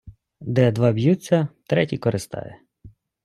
[0.39, 2.61] Де два б'ються, третій користає.